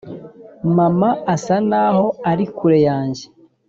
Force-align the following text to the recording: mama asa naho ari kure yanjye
mama 0.77 1.09
asa 1.33 1.55
naho 1.69 2.05
ari 2.29 2.45
kure 2.55 2.79
yanjye 2.87 3.23